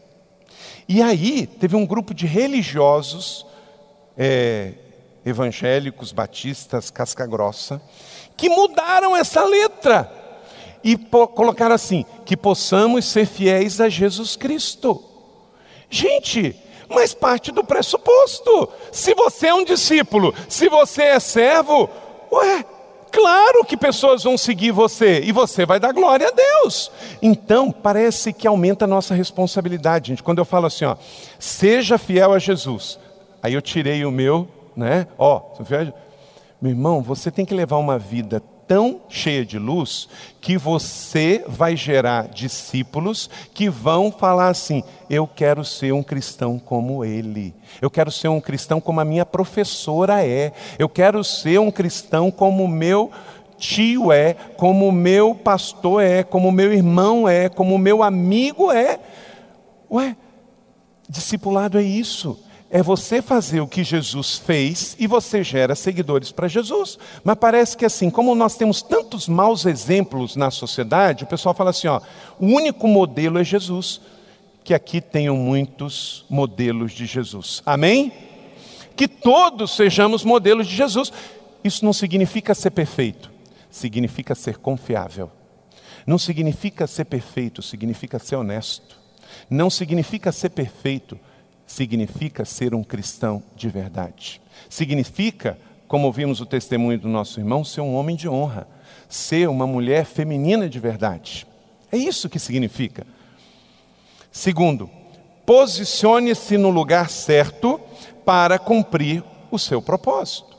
[0.87, 3.45] E aí teve um grupo de religiosos,
[4.17, 4.73] é,
[5.25, 7.81] evangélicos, batistas, casca grossa,
[8.35, 10.11] que mudaram essa letra
[10.83, 15.03] e colocaram assim: que possamos ser fiéis a Jesus Cristo.
[15.89, 16.55] Gente,
[16.93, 18.69] mas parte do pressuposto.
[18.91, 21.89] Se você é um discípulo, se você é servo,
[22.31, 22.65] ué,
[23.13, 26.91] Claro que pessoas vão seguir você e você vai dar glória a Deus.
[27.21, 30.23] Então, parece que aumenta a nossa responsabilidade, gente.
[30.23, 30.95] Quando eu falo assim, ó,
[31.37, 32.97] seja fiel a Jesus.
[33.39, 35.05] Aí eu tirei o meu, né?
[35.15, 35.41] Ó,
[36.59, 40.07] meu irmão, você tem que levar uma vida tão cheia de luz
[40.41, 47.03] que você vai gerar discípulos que vão falar assim: eu quero ser um cristão como
[47.03, 51.71] ele, eu quero ser um cristão como a minha professora é, eu quero ser um
[51.71, 53.11] cristão como o meu
[53.57, 58.03] tio é, como o meu pastor é, como o meu irmão é, como o meu
[58.03, 58.99] amigo é.
[59.89, 60.15] Ué,
[61.07, 62.42] discipulado é isso
[62.73, 66.97] é você fazer o que Jesus fez e você gera seguidores para Jesus.
[67.23, 71.69] Mas parece que assim, como nós temos tantos maus exemplos na sociedade, o pessoal fala
[71.69, 72.01] assim, ó,
[72.39, 74.01] o único modelo é Jesus.
[74.63, 77.61] Que aqui tenham muitos modelos de Jesus.
[77.63, 78.11] Amém?
[78.95, 81.13] Que todos sejamos modelos de Jesus.
[81.63, 83.29] Isso não significa ser perfeito,
[83.69, 85.29] significa ser confiável.
[86.07, 88.97] Não significa ser perfeito, significa ser honesto.
[89.47, 91.19] Não significa ser perfeito,
[91.65, 94.41] significa ser um cristão de verdade.
[94.69, 98.67] Significa, como ouvimos o testemunho do nosso irmão, ser um homem de honra,
[99.09, 101.47] ser uma mulher feminina de verdade.
[101.91, 103.05] É isso que significa.
[104.31, 104.89] Segundo,
[105.45, 107.79] posicione-se no lugar certo
[108.25, 110.57] para cumprir o seu propósito.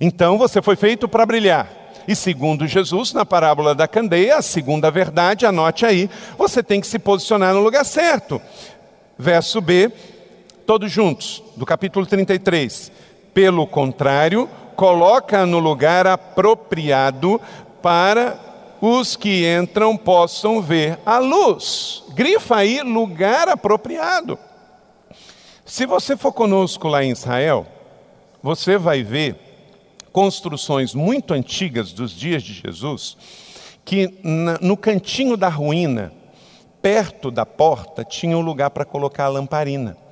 [0.00, 1.84] Então você foi feito para brilhar.
[2.06, 6.86] E segundo Jesus, na parábola da candeia, a segunda verdade, anote aí, você tem que
[6.86, 8.42] se posicionar no lugar certo.
[9.16, 9.90] Verso B,
[10.66, 12.90] todos juntos, do capítulo 33.
[13.32, 17.40] Pelo contrário, coloca no lugar apropriado
[17.82, 18.38] para
[18.80, 22.04] os que entram possam ver a luz.
[22.14, 24.38] Grifa aí lugar apropriado.
[25.64, 27.66] Se você for conosco lá em Israel,
[28.42, 29.36] você vai ver
[30.12, 33.16] construções muito antigas dos dias de Jesus,
[33.84, 36.12] que no cantinho da ruína,
[36.80, 40.03] perto da porta, tinha um lugar para colocar a lamparina.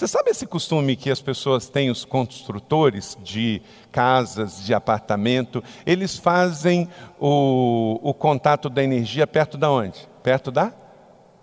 [0.00, 3.60] Você sabe esse costume que as pessoas têm, os construtores de
[3.92, 6.88] casas, de apartamento, eles fazem
[7.20, 10.08] o, o contato da energia perto da onde?
[10.22, 10.72] Perto da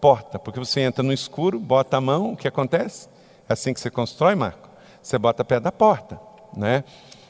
[0.02, 3.08] porta, porque você entra no escuro, bota a mão, o que acontece?
[3.48, 4.68] É assim que você constrói, Marco?
[5.04, 6.20] Você bota perto da porta,
[6.56, 6.84] né?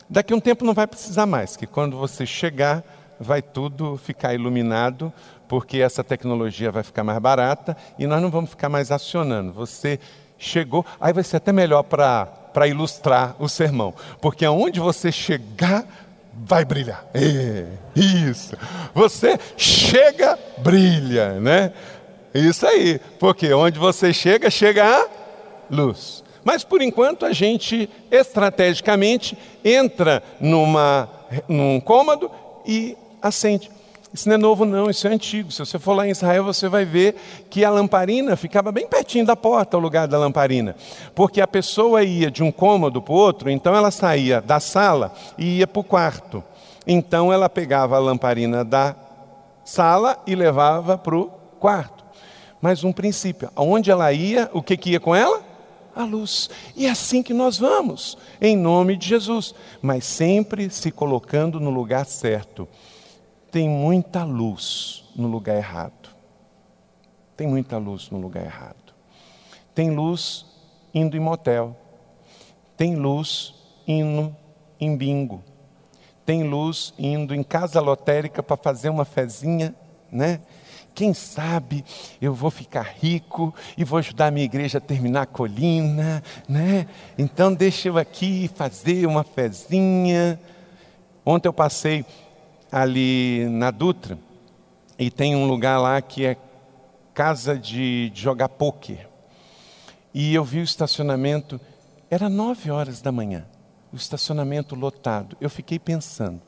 [0.10, 2.86] Daqui a um tempo não vai precisar mais, que quando você chegar,
[3.20, 5.12] vai tudo ficar iluminado,
[5.46, 9.52] porque essa tecnologia vai ficar mais barata e nós não vamos ficar mais acionando.
[9.52, 10.00] Você
[10.38, 15.86] chegou, aí vai ser até melhor para ilustrar o sermão, porque aonde você chegar,
[16.34, 17.06] vai brilhar.
[17.14, 18.56] É, isso.
[18.94, 21.74] Você chega, brilha, né?
[22.34, 25.08] Isso aí, porque onde você chega, chega a
[25.70, 26.24] luz.
[26.44, 31.10] Mas por enquanto a gente estrategicamente entra numa,
[31.48, 32.32] num cômodo
[32.66, 33.70] e acende.
[34.18, 35.52] Isso não é novo, não, isso é antigo.
[35.52, 37.16] Se você for lá em Israel, você vai ver
[37.52, 40.76] que a lamparina ficava bem pertinho da porta, o lugar da lamparina.
[41.14, 45.14] Porque a pessoa ia de um cômodo para o outro, então ela saía da sala
[45.38, 46.44] e ia para o quarto.
[46.88, 48.96] Então ela pegava a lamparina da
[49.64, 51.26] sala e levava para o
[51.60, 52.04] quarto.
[52.60, 55.44] Mas um princípio: aonde ela ia, o que, que ia com ela?
[55.96, 56.50] A luz.
[56.76, 61.70] E é assim que nós vamos, em nome de Jesus, mas sempre se colocando no
[61.70, 62.68] lugar certo
[63.52, 66.10] tem muita luz no lugar errado.
[67.36, 68.94] Tem muita luz no lugar errado.
[69.74, 70.46] Tem luz
[70.94, 71.76] indo em motel.
[72.76, 73.54] Tem luz
[73.88, 74.36] indo
[74.80, 75.44] em bingo.
[76.26, 79.74] Tem luz indo em casa lotérica para fazer uma fezinha,
[80.12, 80.42] né?
[80.94, 81.86] Quem sabe
[82.20, 86.88] eu vou ficar rico e vou ajudar a minha igreja a terminar a colina, né?
[87.18, 90.40] Então deixa eu aqui fazer uma fezinha.
[91.24, 92.04] Ontem eu passei
[92.72, 94.18] ali na Dutra,
[95.00, 96.38] e tem um lugar lá que é
[97.14, 99.10] casa de, de jogar pôquer.
[100.14, 101.60] E eu vi o estacionamento,
[102.10, 103.46] era nove horas da manhã,
[103.94, 105.38] o estacionamento lotado.
[105.40, 106.42] Eu fiquei pensando,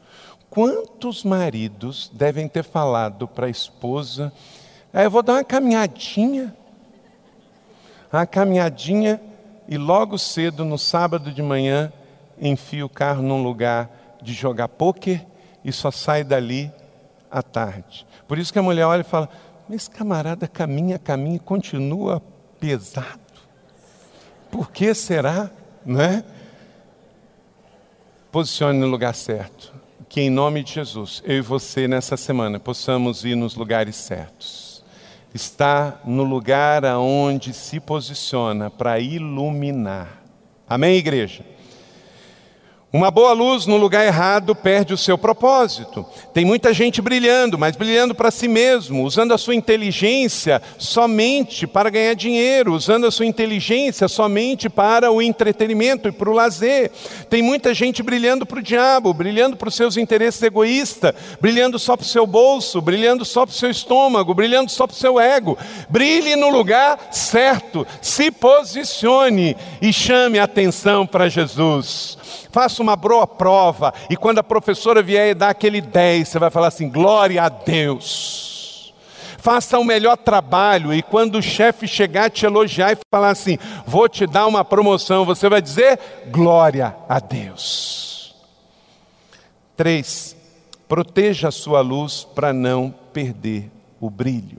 [0.49, 4.33] quantos maridos devem ter falado para a esposa,
[4.91, 6.55] ah, eu vou dar uma caminhadinha,
[8.11, 9.21] uma caminhadinha,
[9.67, 11.93] e logo cedo, no sábado de manhã,
[12.41, 15.28] enfio o carro num lugar de jogar pôquer
[15.63, 16.71] e só sai dali
[17.29, 18.05] à tarde.
[18.27, 19.29] Por isso que a mulher olha e fala,
[19.67, 22.21] mas camarada caminha, caminha e continua
[22.59, 23.19] pesado.
[24.51, 25.49] Por que será?
[25.85, 26.23] Né?
[28.31, 29.73] Posicione no lugar certo.
[30.07, 34.83] Que em nome de Jesus, eu e você nessa semana possamos ir nos lugares certos.
[35.33, 40.23] Está no lugar aonde se posiciona para iluminar.
[40.67, 41.45] Amém, igreja?
[42.91, 46.03] Uma boa luz no lugar errado perde o seu propósito.
[46.33, 51.91] Tem muita gente brilhando, mas brilhando para si mesmo, usando a sua inteligência somente para
[51.91, 56.89] ganhar dinheiro, usando a sua inteligência somente para o entretenimento e para o lazer.
[57.29, 61.95] Tem muita gente brilhando para o diabo, brilhando para os seus interesses egoístas, brilhando só
[61.95, 65.19] para o seu bolso, brilhando só para o seu estômago, brilhando só para o seu
[65.19, 65.55] ego.
[65.89, 72.17] Brilhe no lugar certo, se posicione e chame a atenção para Jesus.
[72.51, 76.49] Faça uma boa prova e quando a professora vier e dar aquele 10, você vai
[76.49, 78.93] falar assim: glória a Deus.
[79.37, 84.09] Faça o melhor trabalho e quando o chefe chegar te elogiar e falar assim: vou
[84.09, 88.35] te dar uma promoção, você vai dizer: glória a Deus.
[89.77, 90.35] 3.
[90.89, 94.57] Proteja a sua luz para não perder o brilho.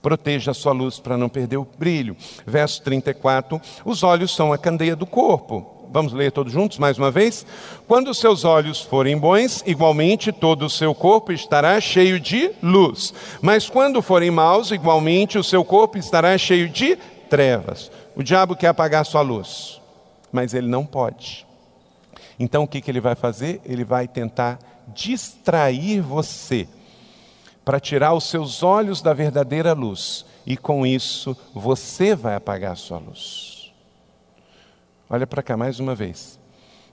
[0.00, 2.16] Proteja a sua luz para não perder o brilho.
[2.46, 5.79] Verso 34: Os olhos são a candeia do corpo.
[5.92, 7.44] Vamos ler todos juntos mais uma vez?
[7.88, 13.12] Quando seus olhos forem bons, igualmente todo o seu corpo estará cheio de luz.
[13.42, 16.96] Mas quando forem maus, igualmente o seu corpo estará cheio de
[17.28, 17.90] trevas.
[18.14, 19.80] O diabo quer apagar sua luz,
[20.30, 21.44] mas ele não pode.
[22.38, 23.60] Então o que, que ele vai fazer?
[23.64, 24.60] Ele vai tentar
[24.94, 26.68] distrair você
[27.64, 32.98] para tirar os seus olhos da verdadeira luz, e com isso você vai apagar sua
[32.98, 33.49] luz.
[35.12, 36.38] Olha para cá mais uma vez.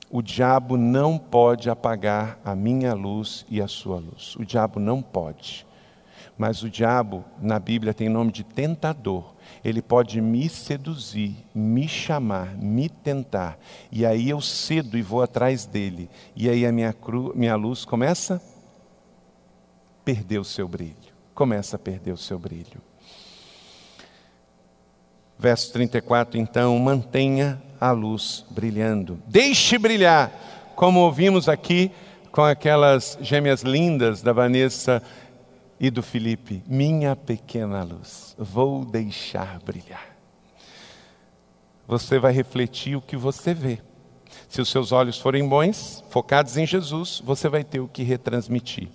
[0.09, 4.35] O diabo não pode apagar a minha luz e a sua luz.
[4.37, 5.67] O diabo não pode.
[6.35, 9.35] Mas o diabo, na Bíblia, tem nome de tentador.
[9.63, 13.59] Ele pode me seduzir, me chamar, me tentar.
[13.91, 16.09] E aí eu cedo e vou atrás dele.
[16.35, 20.95] E aí a minha, cru, minha luz começa a perder o seu brilho.
[21.35, 22.81] Começa a perder o seu brilho.
[25.37, 29.19] Verso 34, então, mantenha a luz brilhando.
[29.27, 30.31] Deixe brilhar,
[30.75, 31.91] como ouvimos aqui
[32.31, 35.01] com aquelas gêmeas lindas da Vanessa
[35.79, 36.63] e do Felipe.
[36.67, 40.15] Minha pequena luz, vou deixar brilhar.
[41.87, 43.79] Você vai refletir o que você vê.
[44.49, 48.87] Se os seus olhos forem bons, focados em Jesus, você vai ter o que retransmitir.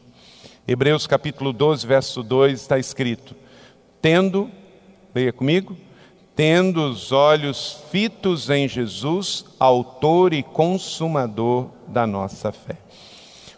[0.66, 3.35] Hebreus capítulo 12, verso 2 está escrito:
[4.01, 4.51] Tendo,
[5.14, 5.77] leia comigo,
[6.35, 12.79] tendo os olhos fitos em Jesus, autor e consumador da nossa fé.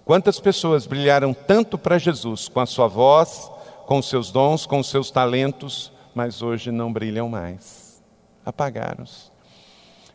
[0.04, 3.50] Quantas pessoas brilharam tanto para Jesus com a sua voz,
[3.86, 8.02] com seus dons, com seus talentos, mas hoje não brilham mais.
[8.44, 9.32] Apagaram-se.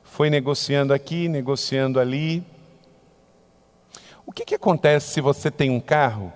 [0.04, 2.44] Foi negociando aqui, negociando ali.
[4.26, 6.32] O que, que acontece se você tem um carro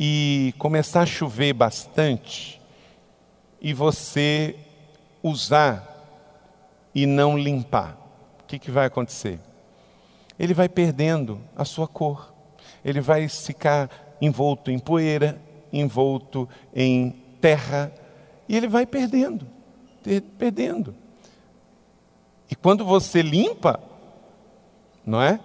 [0.00, 2.60] e começar a chover bastante
[3.60, 4.56] e você
[5.24, 5.90] usar
[6.94, 7.98] e não limpar,
[8.40, 9.40] o que, que vai acontecer?
[10.38, 12.32] Ele vai perdendo a sua cor,
[12.84, 15.40] ele vai ficar envolto em poeira,
[15.72, 17.10] envolto em
[17.40, 17.90] terra,
[18.46, 19.46] e ele vai perdendo,
[20.38, 20.94] perdendo.
[22.50, 23.80] E quando você limpa,
[25.04, 25.40] não é?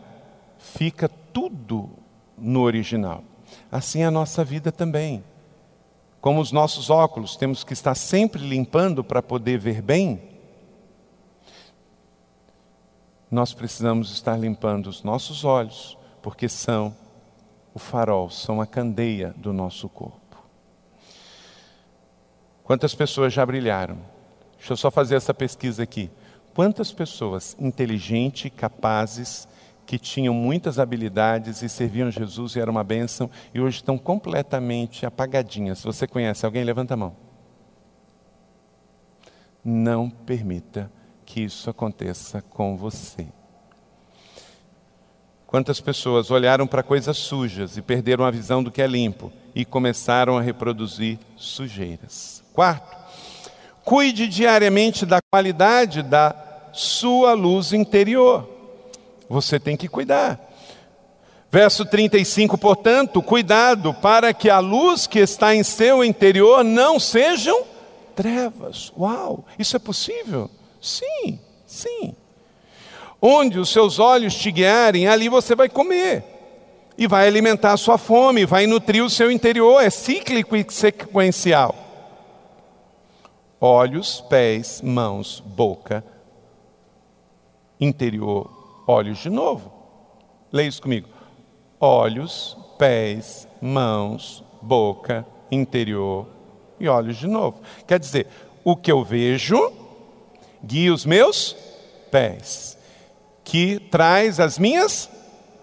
[0.58, 1.90] Fica tudo
[2.38, 3.24] no original.
[3.72, 5.24] Assim é a nossa vida também.
[6.22, 10.22] Como os nossos óculos, temos que estar sempre limpando para poder ver bem.
[13.32, 16.96] Nós precisamos estar limpando os nossos olhos, porque são
[17.74, 20.20] o farol, são a candeia do nosso corpo.
[22.64, 23.98] Quantas pessoas já brilharam?
[24.58, 26.12] Deixa eu só fazer essa pesquisa aqui.
[26.54, 29.48] Quantas pessoas inteligentes, capazes,
[29.90, 35.04] que tinham muitas habilidades e serviam Jesus e era uma bênção e hoje estão completamente
[35.04, 35.80] apagadinhas.
[35.80, 37.16] Se você conhece alguém, levanta a mão.
[39.66, 40.92] Não permita
[41.26, 43.26] que isso aconteça com você.
[45.48, 49.66] Quantas pessoas olharam para coisas sujas e perderam a visão do que é limpo e
[49.66, 52.44] começaram a reproduzir sujeiras.
[52.54, 52.96] Quarto,
[53.84, 56.36] Cuide diariamente da qualidade da
[56.72, 58.59] sua luz interior.
[59.30, 60.40] Você tem que cuidar.
[61.52, 67.64] Verso 35, portanto, cuidado para que a luz que está em seu interior não sejam
[68.16, 68.92] trevas.
[68.98, 70.50] Uau, isso é possível?
[70.82, 72.16] Sim, sim.
[73.22, 76.24] Onde os seus olhos te guiarem, ali você vai comer.
[76.98, 79.82] E vai alimentar a sua fome, vai nutrir o seu interior.
[79.82, 81.76] É cíclico e sequencial.
[83.60, 86.04] Olhos, pés, mãos, boca,
[87.80, 88.59] interior,
[88.90, 89.72] olhos de novo.
[90.52, 91.08] Leia isso comigo.
[91.80, 96.26] Olhos, pés, mãos, boca, interior
[96.80, 97.62] e olhos de novo.
[97.86, 98.26] Quer dizer,
[98.64, 99.72] o que eu vejo
[100.64, 101.56] guia os meus
[102.10, 102.78] pés
[103.44, 105.10] que traz as minhas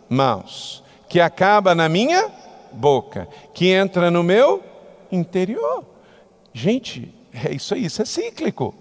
[0.09, 2.31] mãos, que acaba na minha
[2.72, 4.62] boca, que entra no meu
[5.11, 5.85] interior.
[6.53, 8.74] Gente, é isso aí, isso é cíclico.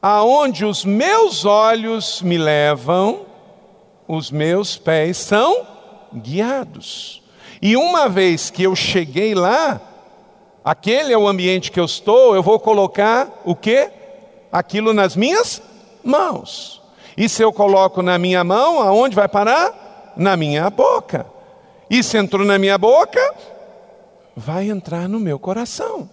[0.00, 3.33] Aonde os meus olhos me levam,
[4.06, 5.66] os meus pés são
[6.14, 7.22] guiados.
[7.60, 9.80] E uma vez que eu cheguei lá,
[10.64, 13.90] aquele é o ambiente que eu estou, eu vou colocar o quê?
[14.52, 15.62] Aquilo nas minhas
[16.02, 16.82] mãos.
[17.16, 20.12] E se eu coloco na minha mão, aonde vai parar?
[20.16, 21.26] Na minha boca.
[21.88, 23.34] E se entrou na minha boca,
[24.36, 26.08] vai entrar no meu coração.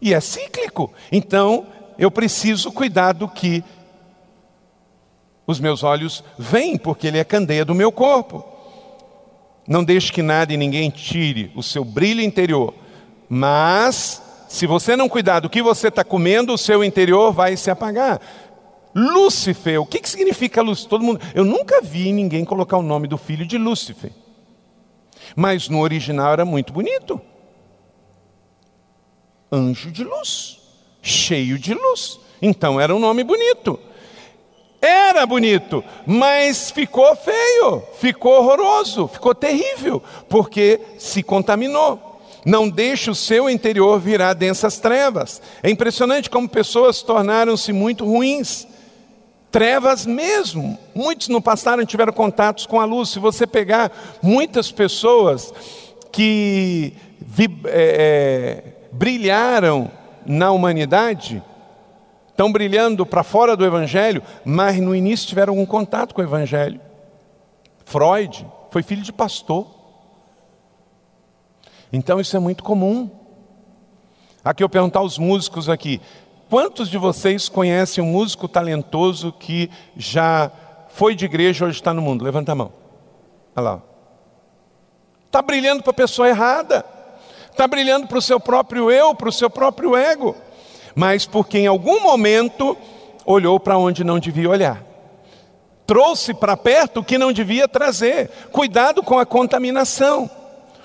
[0.00, 0.92] E é cíclico.
[1.10, 1.66] Então,
[1.98, 3.64] eu preciso cuidar do que
[5.48, 8.44] os meus olhos veem, porque ele é candeia do meu corpo.
[9.66, 12.74] Não deixe que nada e ninguém tire o seu brilho interior.
[13.30, 17.70] Mas, se você não cuidar do que você está comendo, o seu interior vai se
[17.70, 18.20] apagar.
[18.94, 20.90] Lúcifer, o que, que significa Lúcifer?
[20.90, 24.12] Todo mundo, eu nunca vi ninguém colocar o nome do filho de Lúcifer.
[25.34, 27.18] Mas no original era muito bonito.
[29.50, 30.60] Anjo de luz,
[31.00, 32.20] cheio de luz.
[32.42, 33.80] Então era um nome bonito.
[34.80, 42.20] Era bonito, mas ficou feio, ficou horroroso, ficou terrível, porque se contaminou.
[42.46, 45.42] Não deixe o seu interior virar densas trevas.
[45.62, 48.66] É impressionante como pessoas tornaram-se muito ruins
[49.50, 50.78] trevas mesmo.
[50.94, 53.08] Muitos no passado tiveram contatos com a luz.
[53.08, 53.90] Se você pegar
[54.22, 55.52] muitas pessoas
[56.12, 56.94] que
[57.66, 59.90] é, é, brilharam
[60.24, 61.42] na humanidade,
[62.38, 66.80] estão brilhando para fora do Evangelho, mas no início tiveram algum contato com o Evangelho.
[67.84, 69.66] Freud foi filho de pastor.
[71.92, 73.10] Então isso é muito comum.
[74.44, 76.00] Aqui eu perguntar aos músicos aqui,
[76.48, 80.50] Quantos de vocês conhecem um músico talentoso que já
[80.88, 82.24] foi de igreja hoje está no mundo?
[82.24, 82.72] Levanta a mão.
[83.54, 83.82] Olha lá.
[85.26, 86.86] Está brilhando para a pessoa errada.
[87.50, 90.34] Está brilhando para o seu próprio eu, para o seu próprio ego.
[90.98, 92.76] Mas porque em algum momento
[93.24, 94.82] olhou para onde não devia olhar.
[95.86, 98.28] Trouxe para perto o que não devia trazer.
[98.50, 100.28] Cuidado com a contaminação.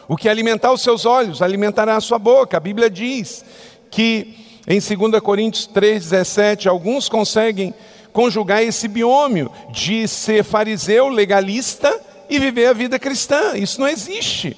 [0.07, 2.57] O que alimentar os seus olhos, alimentará a sua boca.
[2.57, 3.43] A Bíblia diz
[3.89, 7.73] que em 2 Coríntios 3,17, alguns conseguem
[8.13, 11.99] conjugar esse biômio de ser fariseu, legalista
[12.29, 13.57] e viver a vida cristã.
[13.57, 14.55] Isso não existe.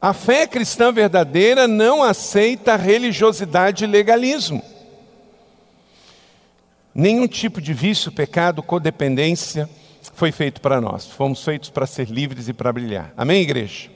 [0.00, 4.62] A fé cristã verdadeira não aceita religiosidade e legalismo.
[6.94, 9.68] Nenhum tipo de vício, pecado, codependência
[10.14, 11.06] foi feito para nós.
[11.06, 13.12] Fomos feitos para ser livres e para brilhar.
[13.16, 13.90] Amém, igreja?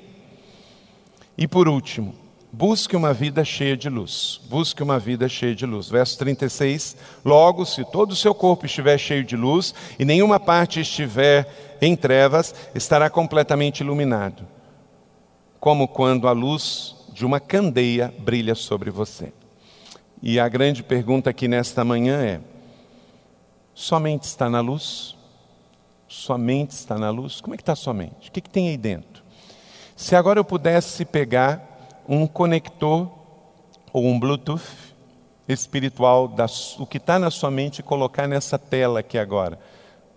[1.36, 2.14] E por último,
[2.56, 4.40] Busque uma vida cheia de luz.
[4.48, 5.88] Busque uma vida cheia de luz.
[5.88, 6.96] Verso 36.
[7.24, 11.96] Logo, se todo o seu corpo estiver cheio de luz e nenhuma parte estiver em
[11.96, 14.46] trevas, estará completamente iluminado,
[15.64, 19.32] como quando a luz de uma candeia brilha sobre você.
[20.22, 22.40] E a grande pergunta aqui nesta manhã é:
[23.72, 25.16] somente está na luz?
[26.06, 27.40] Somente está na luz?
[27.40, 28.28] Como é que está a sua mente?
[28.28, 29.24] O que, que tem aí dentro?
[29.96, 33.10] Se agora eu pudesse pegar um conector
[33.90, 34.94] ou um Bluetooth
[35.48, 36.30] espiritual
[36.78, 39.58] o que está na sua mente e colocar nessa tela aqui agora,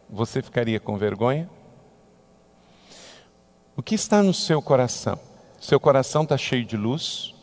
[0.10, 1.50] você ficaria com vergonha?
[3.78, 5.18] O que está no seu coração?
[5.60, 7.34] Seu coração está cheio de luz?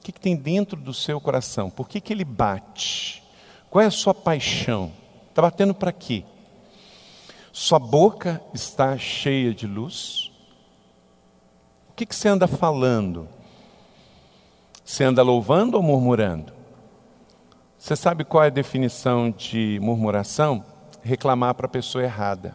[0.00, 1.68] O que, que tem dentro do seu coração?
[1.68, 3.22] Por que, que ele bate?
[3.68, 4.92] Qual é a sua paixão?
[5.28, 6.24] Está batendo para quê?
[7.52, 10.30] Sua boca está cheia de luz?
[11.90, 13.28] O que, que você anda falando?
[14.84, 16.52] Você anda louvando ou murmurando?
[17.76, 20.64] Você sabe qual é a definição de murmuração?
[21.02, 22.54] Reclamar para a pessoa errada.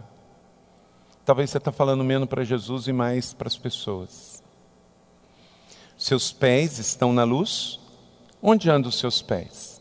[1.25, 4.30] Talvez você está falando menos para Jesus e mais para as pessoas.
[6.01, 7.79] Seus pés estão na luz?
[8.41, 9.79] Onde andam os seus pés?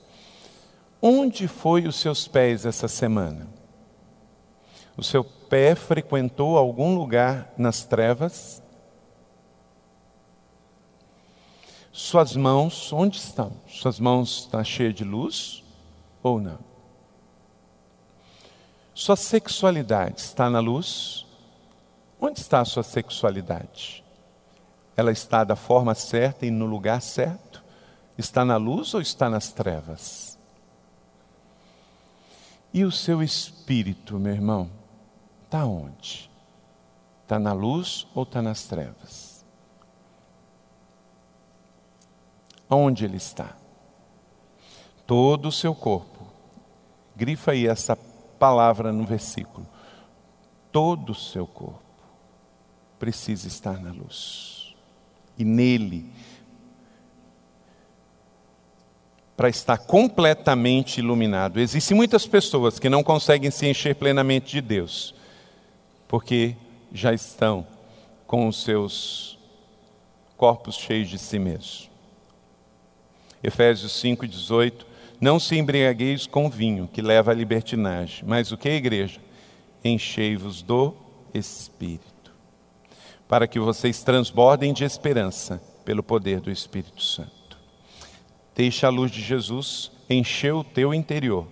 [1.01, 3.49] Onde foi os seus pés essa semana?
[4.99, 8.63] O seu pé frequentou algum lugar nas trevas?
[11.91, 13.55] Suas mãos, onde estão?
[13.67, 15.65] Suas mãos estão cheias de luz
[16.23, 16.59] ou não?
[18.93, 21.25] Sua sexualidade está na luz?
[22.21, 24.00] Onde está a sua sexualidade?
[24.97, 27.63] Ela está da forma certa e no lugar certo?
[28.19, 30.39] Está na luz ou está nas trevas?
[32.73, 34.71] E o seu espírito, meu irmão,
[35.45, 36.31] está onde?
[37.23, 39.45] Está na luz ou está nas trevas?
[42.69, 43.57] Onde ele está?
[45.07, 46.27] Todo o seu corpo.
[47.17, 47.97] Grifa aí essa
[48.39, 49.67] palavra no versículo.
[50.71, 51.83] Todo o seu corpo
[52.99, 54.60] precisa estar na luz.
[55.41, 56.05] E nele
[59.41, 61.59] para estar completamente iluminado.
[61.59, 65.15] Existem muitas pessoas que não conseguem se encher plenamente de Deus,
[66.07, 66.55] porque
[66.93, 67.67] já estão
[68.27, 69.39] com os seus
[70.37, 71.89] corpos cheios de si mesmos.
[73.43, 74.85] Efésios 5,18:
[75.19, 79.21] Não se embriagueis com vinho, que leva à libertinagem, mas o que igreja?
[79.83, 80.95] Enchei-vos do
[81.33, 82.20] Espírito,
[83.31, 87.57] para que vocês transbordem de esperança pelo poder do Espírito Santo.
[88.57, 91.47] Deixa a luz de Jesus encher o teu interior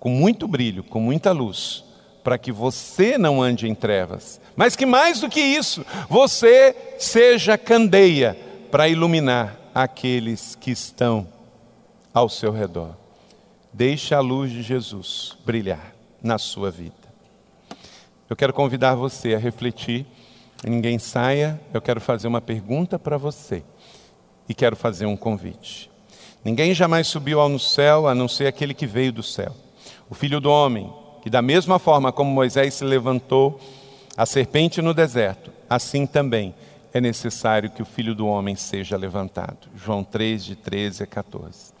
[0.00, 1.84] com muito brilho, com muita luz,
[2.22, 7.58] para que você não ande em trevas, mas que mais do que isso, você seja
[7.58, 8.34] candeia
[8.70, 11.28] para iluminar aqueles que estão
[12.12, 12.96] ao seu redor.
[13.70, 17.04] Deixe a luz de Jesus brilhar na sua vida.
[18.30, 20.06] Eu quero convidar você a refletir.
[20.66, 23.62] Ninguém saia, eu quero fazer uma pergunta para você
[24.48, 25.90] e quero fazer um convite.
[26.44, 29.54] Ninguém jamais subiu ao céu a não ser aquele que veio do céu,
[30.08, 30.92] o Filho do Homem,
[31.22, 33.60] que da mesma forma como Moisés se levantou
[34.16, 36.54] a serpente no deserto, assim também
[36.92, 39.68] é necessário que o Filho do Homem seja levantado.
[39.74, 41.74] João 3, de 13 a 14.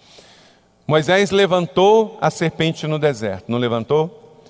[0.86, 4.42] Moisés levantou a serpente no deserto, não levantou?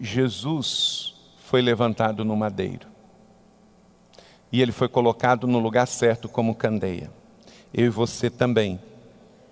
[0.00, 2.93] Jesus foi levantado no madeiro.
[4.54, 7.10] E ele foi colocado no lugar certo como candeia
[7.74, 8.80] eu e você também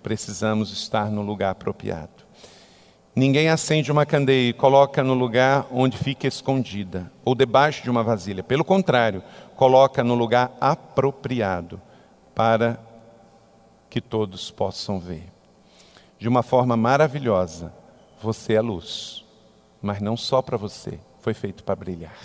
[0.01, 2.23] precisamos estar no lugar apropriado.
[3.13, 8.01] Ninguém acende uma candeia e coloca no lugar onde fica escondida ou debaixo de uma
[8.01, 8.41] vasilha.
[8.41, 9.21] Pelo contrário,
[9.57, 11.81] coloca no lugar apropriado
[12.33, 12.79] para
[13.89, 15.29] que todos possam ver.
[16.17, 17.73] De uma forma maravilhosa,
[18.21, 19.25] você é luz,
[19.81, 22.17] mas não só para você, foi feito para brilhar.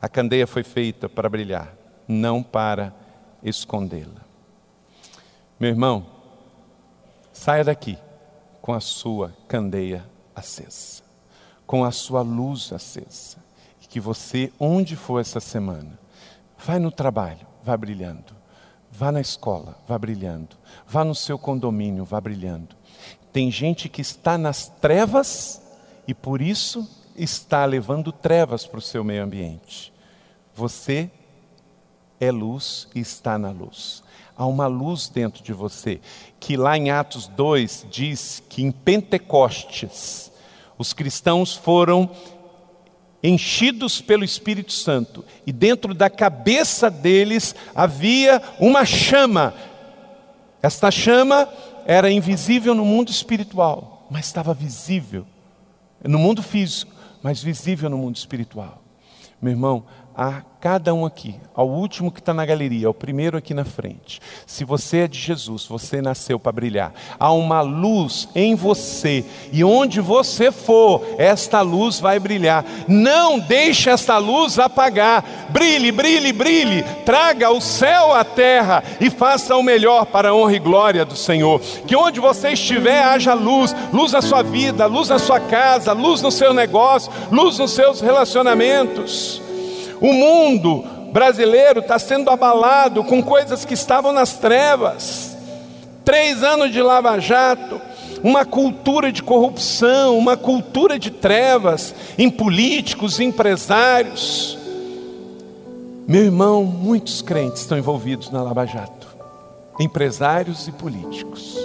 [0.00, 2.94] A candeia foi feita para brilhar, não para
[3.42, 4.20] escondê-la.
[5.58, 6.06] Meu irmão,
[7.32, 7.98] saia daqui
[8.60, 11.02] com a sua candeia acesa,
[11.66, 13.38] com a sua luz acesa.
[13.82, 15.98] E que você, onde for essa semana,
[16.58, 18.40] vai no trabalho, vá brilhando.
[18.92, 20.56] Vá na escola, vá brilhando.
[20.86, 22.74] Vá no seu condomínio, vá brilhando.
[23.32, 25.62] Tem gente que está nas trevas
[26.06, 29.92] e por isso está levando trevas para o seu meio ambiente.
[30.54, 31.10] Você
[32.20, 34.02] é luz e está na luz
[34.40, 36.00] há uma luz dentro de você,
[36.40, 40.32] que lá em Atos 2 diz que em Pentecostes
[40.78, 42.08] os cristãos foram
[43.22, 49.52] enchidos pelo Espírito Santo e dentro da cabeça deles havia uma chama.
[50.62, 51.46] Esta chama
[51.84, 55.26] era invisível no mundo espiritual, mas estava visível
[56.02, 56.90] no mundo físico,
[57.22, 58.82] mas visível no mundo espiritual.
[59.40, 59.84] Meu irmão,
[60.22, 64.20] a cada um aqui, ao último que está na galeria, ao primeiro aqui na frente.
[64.46, 66.92] Se você é de Jesus, você nasceu para brilhar.
[67.18, 72.66] Há uma luz em você, e onde você for, esta luz vai brilhar.
[72.86, 75.24] Não deixe esta luz apagar.
[75.48, 76.82] Brilhe, brilhe, brilhe.
[77.06, 81.16] Traga o céu à terra e faça o melhor para a honra e glória do
[81.16, 81.62] Senhor.
[81.86, 86.20] Que onde você estiver haja luz, luz na sua vida, luz na sua casa, luz
[86.20, 89.48] no seu negócio, luz nos seus relacionamentos.
[90.00, 95.36] O mundo brasileiro está sendo abalado com coisas que estavam nas trevas.
[96.04, 97.80] Três anos de lava-jato,
[98.22, 104.58] uma cultura de corrupção, uma cultura de trevas em políticos, empresários.
[106.08, 109.06] Meu irmão, muitos crentes estão envolvidos na Lava Jato,
[109.78, 111.56] empresários e políticos,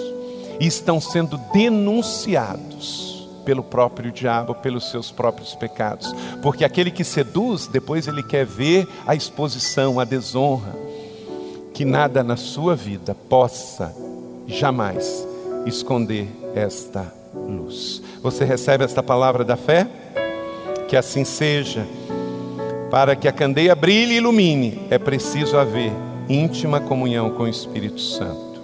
[0.60, 3.15] e estão sendo denunciados
[3.46, 6.12] pelo próprio diabo, pelos seus próprios pecados.
[6.42, 10.74] Porque aquele que seduz, depois ele quer ver a exposição, a desonra.
[11.72, 13.94] Que nada na sua vida possa
[14.48, 15.26] jamais
[15.64, 18.02] esconder esta luz.
[18.20, 19.86] Você recebe esta palavra da fé?
[20.88, 21.86] Que assim seja.
[22.90, 25.92] Para que a candeia brilhe e ilumine, é preciso haver
[26.28, 28.60] íntima comunhão com o Espírito Santo.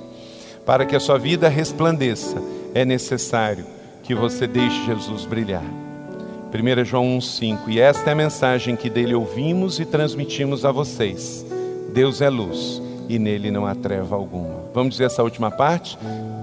[0.65, 2.43] Para que a sua vida resplandeça,
[2.75, 3.82] é necessário
[4.13, 5.65] que você deixe Jesus brilhar.
[5.65, 11.47] 1 João 1,5 E esta é a mensagem que dele ouvimos e transmitimos a vocês:
[11.95, 14.65] Deus é luz e nele não há treva alguma.
[14.75, 15.97] Vamos dizer essa última parte?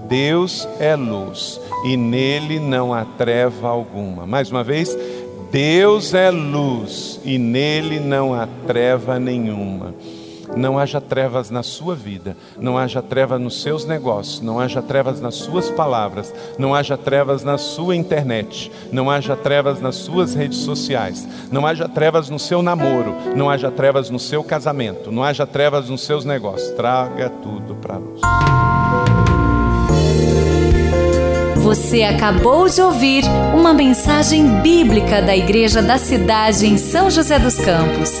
[0.08, 4.26] Deus é luz e nele não há treva alguma.
[4.26, 4.98] Mais uma vez,
[5.52, 9.94] Deus é luz e nele não há treva nenhuma.
[10.56, 15.20] Não haja trevas na sua vida, não haja trevas nos seus negócios, não haja trevas
[15.20, 20.58] nas suas palavras, não haja trevas na sua internet, não haja trevas nas suas redes
[20.58, 25.46] sociais, não haja trevas no seu namoro, não haja trevas no seu casamento, não haja
[25.46, 26.70] trevas nos seus negócios.
[26.72, 28.20] Traga tudo para luz.
[31.56, 33.22] Você acabou de ouvir
[33.54, 38.20] uma mensagem bíblica da Igreja da Cidade em São José dos Campos.